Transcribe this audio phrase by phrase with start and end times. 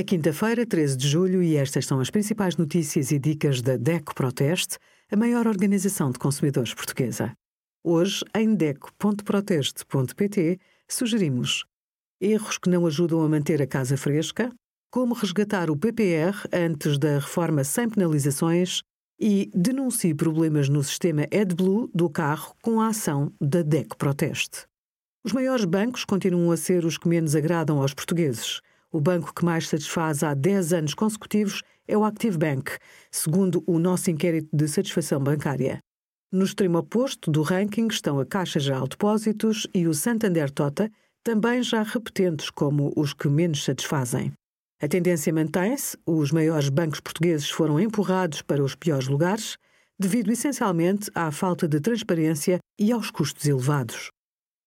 [0.00, 4.14] É quinta-feira, 13 de julho, e estas são as principais notícias e dicas da DECO
[4.14, 4.78] Proteste,
[5.12, 7.34] a maior organização de consumidores portuguesa.
[7.84, 10.58] Hoje, em DECO.proteste.pt,
[10.88, 11.66] sugerimos
[12.18, 14.50] erros que não ajudam a manter a casa fresca,
[14.90, 18.80] como resgatar o PPR antes da reforma sem penalizações
[19.20, 24.64] e denuncie problemas no sistema AdBlue do carro com a ação da DECO Proteste.
[25.22, 28.62] Os maiores bancos continuam a ser os que menos agradam aos portugueses.
[28.92, 32.72] O banco que mais satisfaz há 10 anos consecutivos é o Active Bank,
[33.08, 35.78] segundo o nosso inquérito de satisfação bancária.
[36.32, 40.90] No extremo oposto do ranking estão a Caixa Geral de Depósitos e o Santander Tota,
[41.22, 44.32] também já repetentes como os que menos satisfazem.
[44.82, 49.56] A tendência mantém-se, os maiores bancos portugueses foram empurrados para os piores lugares,
[49.98, 54.10] devido essencialmente à falta de transparência e aos custos elevados.